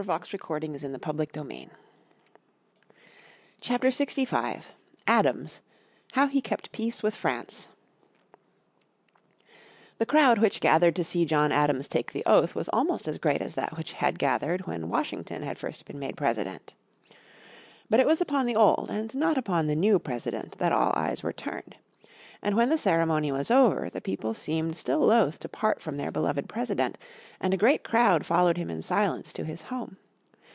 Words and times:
Then, 0.01 0.09
as 0.19 0.29
second 0.29 0.39
President, 0.41 0.81
the 0.81 0.87
people 0.97 1.63
chose 3.61 4.25
John 4.25 4.25
Adams, 4.25 4.25
who 4.25 4.25
had 4.31 4.31
already 4.31 4.31
been 4.31 4.31
Vice 4.31 4.31
President.__________ 4.31 4.31
Chapter 4.55 4.63
65 4.65 4.67
Adams 5.05 5.61
How 6.13 6.25
He 6.25 6.41
Kept 6.41 6.71
Peace 6.71 7.03
with 7.03 7.13
France 7.13 7.67
The 9.99 10.07
crowd 10.07 10.39
which 10.39 10.59
gathered 10.59 10.95
to 10.95 11.03
see 11.03 11.23
John 11.23 11.51
Adams 11.51 11.87
take 11.87 12.13
the 12.13 12.23
oath 12.25 12.55
was 12.55 12.67
almost 12.69 13.07
as 13.07 13.19
great 13.19 13.43
as 13.43 13.53
that 13.53 13.77
which 13.77 13.93
had 13.93 14.17
gathered 14.17 14.65
when 14.65 14.89
Washington 14.89 15.43
had 15.43 15.59
first 15.59 15.85
been 15.85 15.99
made 15.99 16.17
President. 16.17 16.73
But 17.87 17.99
it 17.99 18.07
was 18.07 18.19
upon 18.21 18.47
the 18.47 18.55
old 18.55 18.87
and 18.89 19.13
not 19.13 19.37
upon 19.37 19.67
the 19.67 19.75
new 19.75 19.99
President 19.99 20.57
that 20.57 20.71
all 20.71 20.93
eyes 20.95 21.21
were 21.21 21.31
turned. 21.31 21.75
And 22.43 22.55
when 22.55 22.69
the 22.71 22.77
ceremony 22.79 23.31
was 23.31 23.51
over 23.51 23.87
the 23.91 24.01
people 24.01 24.33
seemed 24.33 24.75
still 24.75 25.01
loath 25.01 25.37
to 25.41 25.47
part 25.47 25.79
from 25.79 25.97
their 25.97 26.09
beloved 26.09 26.49
President, 26.49 26.97
and 27.39 27.53
a 27.53 27.57
great 27.57 27.83
crowd 27.83 28.25
followed 28.25 28.57
him 28.57 28.71
in 28.71 28.81
silence 28.81 29.31
to 29.33 29.43
his 29.45 29.61
home. 29.69 29.97